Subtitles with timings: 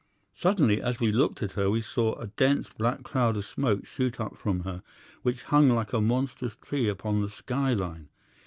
[0.33, 4.19] Suddenly as we looked at her we saw a dense black cloud of smoke shoot
[4.19, 4.81] up from her,
[5.21, 8.09] which hung like a monstrous tree upon the sky line.